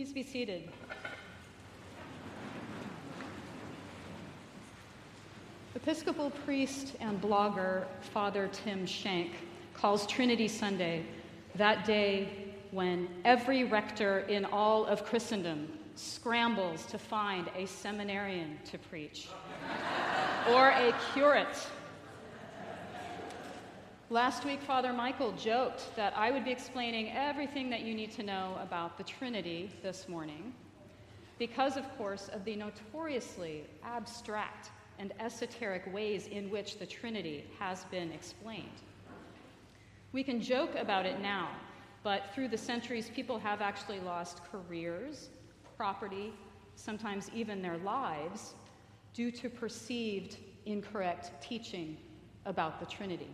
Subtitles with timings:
[0.00, 0.62] Please be seated.
[5.74, 9.32] Episcopal priest and blogger Father Tim Schenck
[9.74, 11.04] calls Trinity Sunday
[11.56, 12.30] that day
[12.70, 19.28] when every rector in all of Christendom scrambles to find a seminarian to preach
[20.48, 21.58] or a curate.
[24.12, 28.24] Last week, Father Michael joked that I would be explaining everything that you need to
[28.24, 30.52] know about the Trinity this morning
[31.38, 37.84] because, of course, of the notoriously abstract and esoteric ways in which the Trinity has
[37.84, 38.82] been explained.
[40.10, 41.50] We can joke about it now,
[42.02, 45.28] but through the centuries, people have actually lost careers,
[45.76, 46.32] property,
[46.74, 48.54] sometimes even their lives,
[49.14, 50.36] due to perceived
[50.66, 51.96] incorrect teaching
[52.44, 53.30] about the Trinity.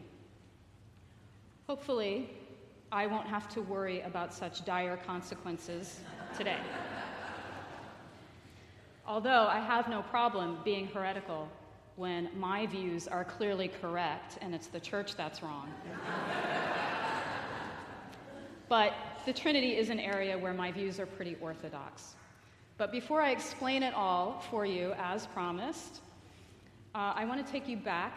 [1.66, 2.30] Hopefully,
[2.92, 5.98] I won't have to worry about such dire consequences
[6.38, 6.58] today.
[9.04, 11.48] Although I have no problem being heretical
[11.96, 15.68] when my views are clearly correct and it's the church that's wrong.
[18.68, 18.92] but
[19.24, 22.14] the Trinity is an area where my views are pretty orthodox.
[22.78, 26.00] But before I explain it all for you, as promised,
[26.94, 28.12] uh, I want to take you back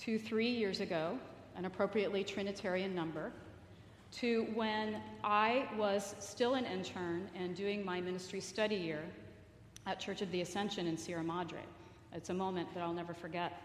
[0.00, 1.18] to three years ago,
[1.56, 3.32] an appropriately Trinitarian number,
[4.12, 9.02] to when I was still an intern and doing my ministry study year
[9.86, 11.62] at Church of the Ascension in Sierra Madre.
[12.12, 13.60] It's a moment that I'll never forget.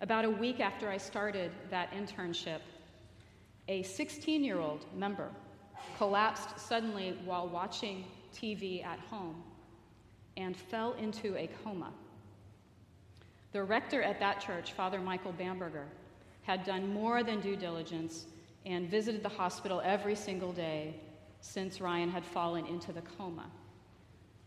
[0.00, 2.60] About a week after I started that internship,
[3.68, 5.28] a 16 year old member
[5.96, 9.42] collapsed suddenly while watching TV at home
[10.36, 11.92] and fell into a coma.
[13.52, 15.86] The rector at that church, Father Michael Bamberger,
[16.44, 18.26] had done more than due diligence
[18.64, 20.94] and visited the hospital every single day
[21.40, 23.50] since Ryan had fallen into the coma.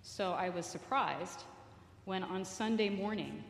[0.02, 1.44] So I was surprised
[2.06, 3.44] when on Sunday morning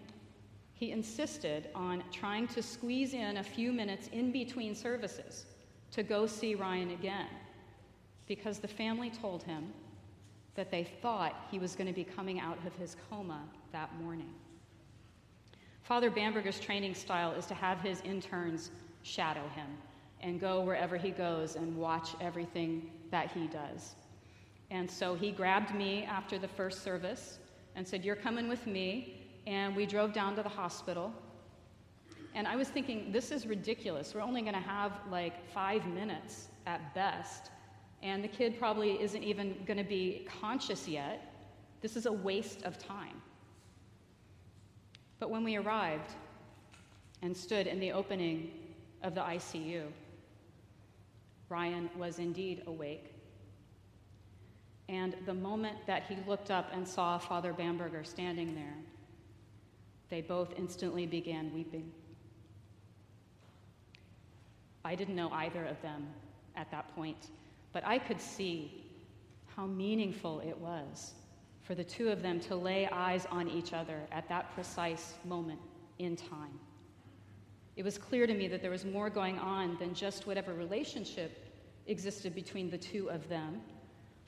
[0.74, 5.46] he insisted on trying to squeeze in a few minutes in between services
[5.92, 7.28] to go see Ryan again
[8.28, 9.72] because the family told him
[10.56, 14.34] that they thought he was going to be coming out of his coma that morning.
[15.88, 18.72] Father Bamberger's training style is to have his interns
[19.04, 19.68] shadow him
[20.20, 23.96] and go wherever he goes and watch everything that he does.
[24.70, 27.40] And so he grabbed me after the first service
[27.78, 29.24] and said, You're coming with me.
[29.48, 31.14] And we drove down to the hospital.
[32.36, 34.14] And I was thinking, This is ridiculous.
[34.14, 37.50] We're only going to have like five minutes at best.
[38.04, 41.34] And the kid probably isn't even going to be conscious yet.
[41.80, 43.22] This is a waste of time.
[45.20, 46.12] But when we arrived
[47.22, 48.52] and stood in the opening
[49.04, 49.84] of the ICU,
[51.50, 53.14] Ryan was indeed awake
[54.90, 58.76] and the moment that he looked up and saw Father Bamberger standing there,
[60.10, 61.92] they both instantly began weeping.
[64.86, 66.08] I didn't know either of them
[66.56, 67.28] at that point,
[67.74, 68.86] but I could see
[69.56, 71.14] how meaningful it was
[71.68, 75.60] for the two of them to lay eyes on each other at that precise moment
[76.00, 76.58] in time.
[77.76, 81.54] It was clear to me that there was more going on than just whatever relationship
[81.86, 83.62] existed between the two of them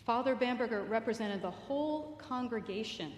[0.09, 3.13] Father Bamberger represented the whole congregation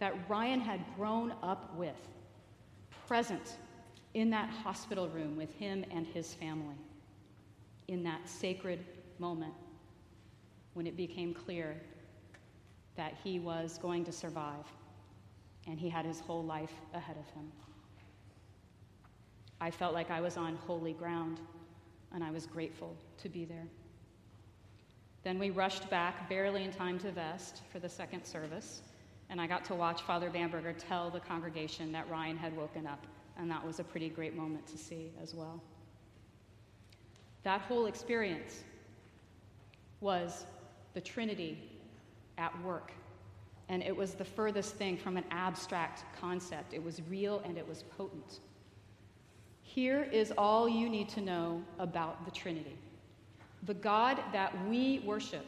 [0.00, 1.94] that Ryan had grown up with,
[3.06, 3.58] present
[4.14, 6.74] in that hospital room with him and his family,
[7.86, 8.80] in that sacred
[9.20, 9.54] moment
[10.74, 11.76] when it became clear
[12.96, 14.64] that he was going to survive
[15.66, 17.50] and he had his whole life ahead of him.
[19.60, 21.38] I felt like I was on holy ground,
[22.12, 23.66] and I was grateful to be there.
[25.22, 28.82] Then we rushed back, barely in time to vest, for the second service,
[29.30, 33.06] and I got to watch Father Bamberger tell the congregation that Ryan had woken up,
[33.38, 35.62] and that was a pretty great moment to see as well.
[37.44, 38.64] That whole experience
[40.00, 40.44] was
[40.94, 41.71] the Trinity
[42.38, 42.92] at work,
[43.68, 46.72] and it was the furthest thing from an abstract concept.
[46.72, 48.40] It was real and it was potent.
[49.62, 52.76] Here is all you need to know about the Trinity.
[53.62, 55.46] The God that we worship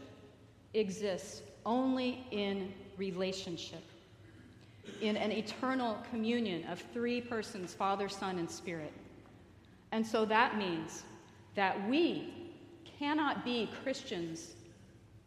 [0.73, 3.83] exists only in relationship,
[5.01, 8.93] in an eternal communion of three persons Father, Son, and Spirit.
[9.93, 11.03] And so that means
[11.55, 12.53] that we
[12.99, 14.55] cannot be Christians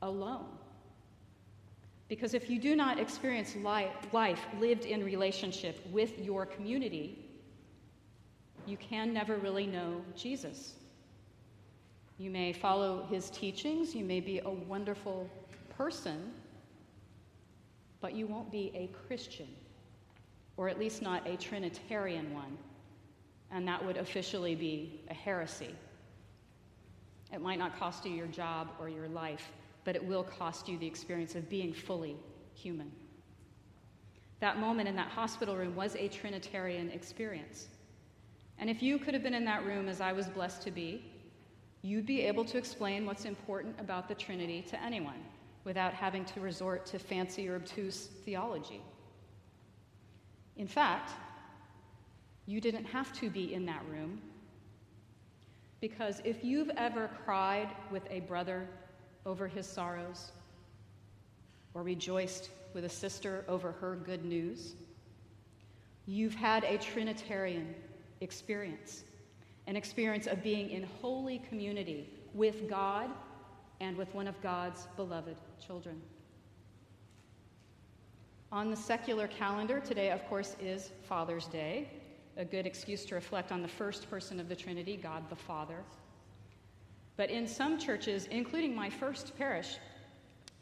[0.02, 0.57] alone.
[2.08, 7.18] Because if you do not experience life, lived in relationship with your community,
[8.66, 10.76] you can never really know Jesus.
[12.18, 15.30] You may follow his teachings, you may be a wonderful
[15.70, 16.34] person,
[18.02, 19.48] but you won't be a Christian,
[20.56, 22.58] or at least not a Trinitarian one,
[23.52, 25.76] and that would officially be a heresy.
[27.34, 29.52] It might not cost you your job or your life,
[29.88, 32.18] but it will cost you the experience of being fully
[32.54, 32.92] human.
[34.42, 37.68] That moment in that hospital room was a Trinitarian experience.
[38.60, 41.10] And if you could have been in that room as I was blessed to be,
[41.84, 45.24] you'd be able to explain what's important about the Trinity to anyone
[45.64, 48.82] without having to resort to fancy or obtuse theology.
[50.58, 51.12] In fact,
[52.46, 54.22] you didn't have to be in that room
[55.80, 58.68] because if you've ever cried with a brother
[59.28, 60.32] over his sorrows,
[61.76, 64.74] or rejoiced with a sister over her good news,
[66.08, 67.76] you've had a Trinitarian
[68.22, 69.04] experience
[69.68, 73.10] an experience of being in holy community with God
[73.82, 75.36] and with one of God's beloved
[75.66, 76.02] children.
[78.52, 81.90] On the secular calendar, today, of course, is Father's Day,
[82.38, 85.84] a good excuse to reflect on the first person of the Trinity, God the Father.
[87.18, 89.78] But in some churches, including my first parish,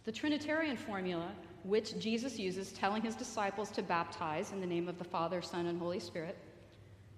[0.06, 1.31] the Trinitarian formula,
[1.63, 5.66] which Jesus uses telling his disciples to baptize in the name of the Father, Son,
[5.66, 6.38] and Holy Spirit,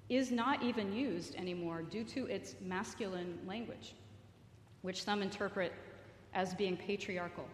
[0.10, 3.94] is not even used anymore due to its masculine language,
[4.82, 5.74] which some interpret
[6.34, 7.46] as being patriarchal.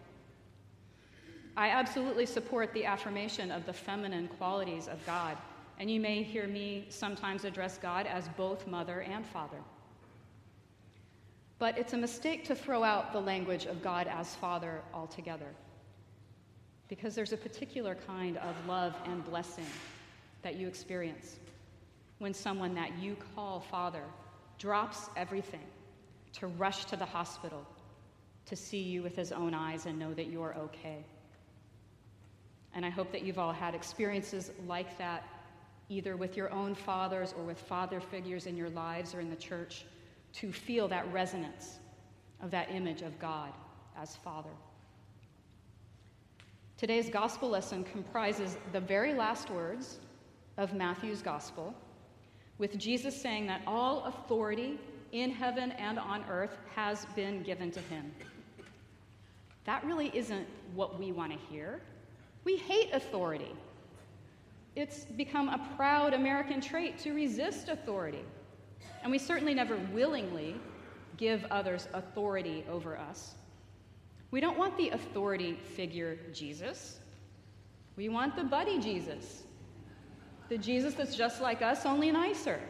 [1.56, 5.36] I absolutely support the affirmation of the feminine qualities of God,
[5.78, 9.58] and you may hear me sometimes address God as both mother and father.
[11.64, 15.48] But it's a mistake to throw out the language of God as Father altogether.
[16.88, 19.64] Because there's a particular kind of love and blessing
[20.42, 21.36] that you experience
[22.18, 24.02] when someone that you call Father
[24.58, 25.64] drops everything
[26.34, 27.66] to rush to the hospital
[28.44, 31.02] to see you with his own eyes and know that you're okay.
[32.74, 35.26] And I hope that you've all had experiences like that,
[35.88, 39.36] either with your own fathers or with father figures in your lives or in the
[39.36, 39.86] church
[40.34, 41.78] to feel that resonance
[42.42, 43.52] of that image of God
[44.00, 44.50] as Father.
[46.76, 49.98] Today's gospel lesson comprises the very last words
[50.56, 51.74] of Matthew's gospel,
[52.58, 54.78] with Jesus saying that all authority
[55.12, 58.12] in heaven and on earth has been given to him.
[59.64, 61.80] That really isn't what we want to hear.
[62.42, 63.52] We hate authority.
[64.76, 68.24] It's become a proud American trait to resist authority.
[69.02, 70.56] And we certainly never willingly
[71.16, 73.34] give others authority over us.
[74.30, 76.98] We don't want the authority figure Jesus.
[77.96, 79.44] We want the buddy Jesus,
[80.48, 82.60] the Jesus that's just like us, only nicer.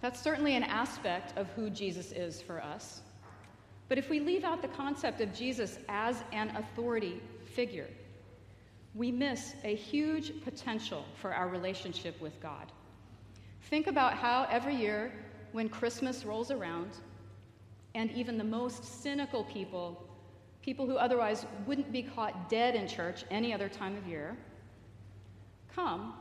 [0.00, 3.02] that's certainly an aspect of who Jesus is for us.
[3.88, 7.88] But if we leave out the concept of Jesus as an authority figure,
[8.94, 12.72] we miss a huge potential for our relationship with God.
[13.70, 15.12] Think about how every year
[15.52, 16.90] when Christmas rolls around,
[17.94, 20.06] and even the most cynical people,
[20.62, 24.36] people who otherwise wouldn't be caught dead in church any other time of year,
[25.74, 26.14] come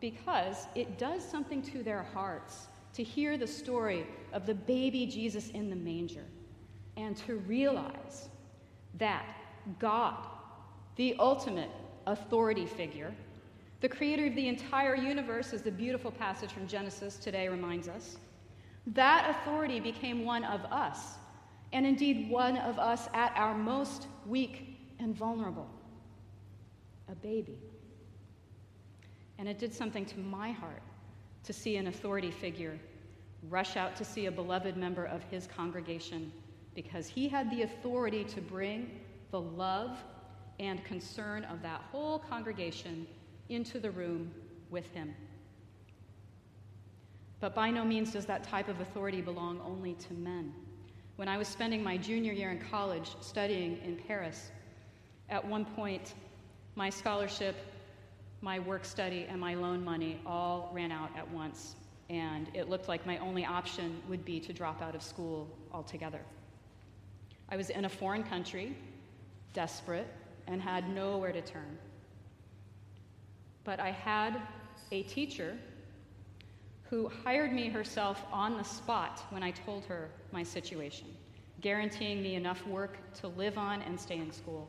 [0.00, 5.50] because it does something to their hearts to hear the story of the baby Jesus
[5.50, 6.24] in the manger
[6.96, 8.28] and to realize
[8.98, 9.24] that
[9.78, 10.26] God,
[10.96, 11.70] the ultimate
[12.06, 13.14] authority figure,
[13.80, 18.16] the creator of the entire universe, as the beautiful passage from Genesis today reminds us,
[18.88, 21.14] that authority became one of us,
[21.72, 25.68] and indeed one of us at our most weak and vulnerable
[27.10, 27.58] a baby.
[29.38, 30.82] And it did something to my heart
[31.44, 32.78] to see an authority figure
[33.48, 36.30] rush out to see a beloved member of his congregation
[36.74, 39.98] because he had the authority to bring the love
[40.58, 43.06] and concern of that whole congregation
[43.50, 44.32] into the room
[44.70, 45.14] with him.
[47.40, 50.52] But by no means does that type of authority belong only to men.
[51.16, 54.50] When I was spending my junior year in college studying in Paris,
[55.28, 56.14] at one point,
[56.76, 57.56] my scholarship,
[58.40, 61.76] my work study, and my loan money all ran out at once,
[62.08, 66.20] and it looked like my only option would be to drop out of school altogether.
[67.48, 68.76] I was in a foreign country,
[69.52, 70.06] desperate,
[70.46, 71.78] and had nowhere to turn.
[73.64, 74.40] But I had
[74.90, 75.56] a teacher
[76.90, 81.06] who hired me herself on the spot when I told her my situation,
[81.60, 84.68] guaranteeing me enough work to live on and stay in school.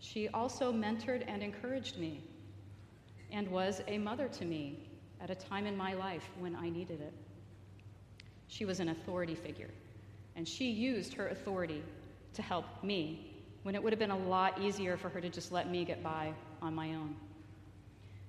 [0.00, 2.20] She also mentored and encouraged me
[3.30, 4.88] and was a mother to me
[5.20, 7.12] at a time in my life when I needed it.
[8.48, 9.70] She was an authority figure,
[10.34, 11.82] and she used her authority
[12.34, 15.52] to help me when it would have been a lot easier for her to just
[15.52, 16.32] let me get by
[16.62, 17.14] on my own.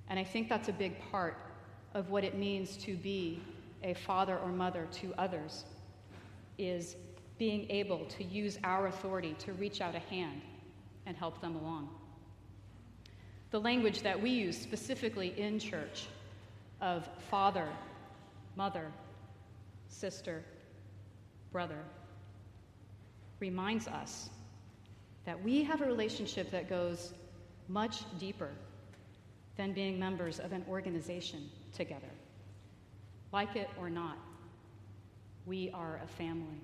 [0.09, 1.37] And I think that's a big part
[1.93, 3.41] of what it means to be
[3.83, 5.65] a father or mother to others
[6.57, 6.95] is
[7.37, 10.41] being able to use our authority to reach out a hand
[11.05, 11.89] and help them along.
[13.51, 16.07] The language that we use specifically in church
[16.81, 17.67] of father,
[18.55, 18.91] mother,
[19.87, 20.43] sister,
[21.51, 21.79] brother
[23.39, 24.29] reminds us
[25.25, 27.13] that we have a relationship that goes
[27.67, 28.51] much deeper
[29.59, 32.07] than being members of an organization together.
[33.33, 34.17] Like it or not,
[35.45, 36.61] we are a family.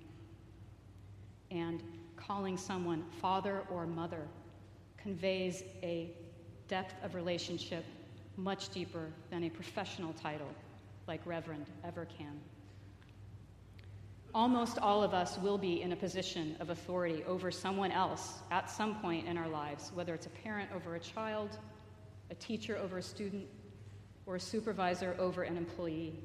[1.51, 1.83] And
[2.15, 4.21] calling someone father or mother
[4.97, 6.09] conveys a
[6.69, 7.83] depth of relationship
[8.37, 10.55] much deeper than a professional title
[11.05, 12.39] like Reverend ever can.
[14.33, 18.71] Almost all of us will be in a position of authority over someone else at
[18.71, 21.59] some point in our lives, whether it's a parent over a child,
[22.29, 23.47] a teacher over a student,
[24.25, 26.15] or a supervisor over an employee.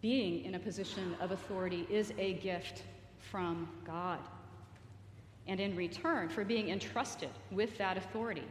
[0.00, 2.84] Being in a position of authority is a gift
[3.18, 4.20] from God.
[5.48, 8.46] And in return for being entrusted with that authority,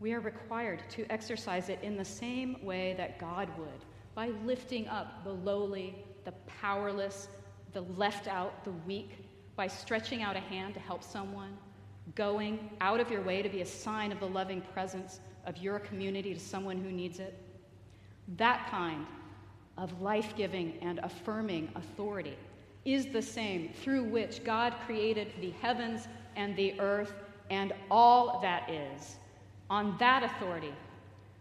[0.00, 3.84] we are required to exercise it in the same way that God would
[4.14, 5.94] by lifting up the lowly,
[6.24, 7.28] the powerless,
[7.72, 9.10] the left out, the weak,
[9.56, 11.56] by stretching out a hand to help someone,
[12.14, 15.78] going out of your way to be a sign of the loving presence of your
[15.78, 17.38] community to someone who needs it.
[18.36, 19.06] That kind
[19.76, 22.36] of life giving and affirming authority
[22.84, 27.14] is the same through which God created the heavens and the earth
[27.50, 29.16] and all that is.
[29.68, 30.72] On that authority,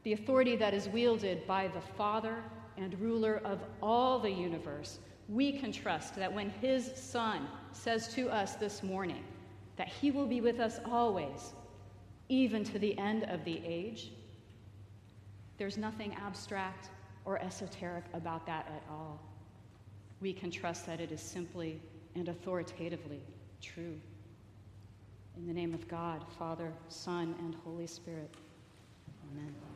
[0.03, 2.43] the authority that is wielded by the Father
[2.77, 8.29] and ruler of all the universe, we can trust that when His Son says to
[8.29, 9.23] us this morning
[9.79, 11.53] that He will be with us always,
[12.29, 14.11] even to the end of the age,
[15.57, 16.89] there's nothing abstract
[17.25, 19.19] or esoteric about that at all
[20.21, 21.79] we can trust that it is simply
[22.15, 23.21] and authoritatively
[23.61, 23.99] true.
[25.37, 28.33] In the name of God, Father, Son, and Holy Spirit.
[29.31, 29.68] Amen.